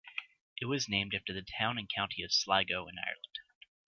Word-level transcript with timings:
It 0.59 0.65
was 0.65 0.89
named 0.89 1.13
after 1.13 1.31
the 1.31 1.43
town 1.59 1.77
and 1.77 1.87
county 1.87 2.23
of 2.23 2.33
Sligo 2.33 2.87
in 2.87 2.95
Ireland. 2.97 3.37